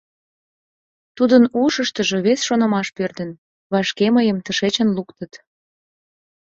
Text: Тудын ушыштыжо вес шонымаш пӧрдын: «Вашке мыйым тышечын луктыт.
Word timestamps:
Тудын 1.17 1.43
ушыштыжо 1.63 2.17
вес 2.25 2.39
шонымаш 2.47 2.87
пӧрдын: 2.97 3.29
«Вашке 3.71 4.07
мыйым 4.15 4.37
тышечын 4.45 4.89
луктыт. 4.97 5.33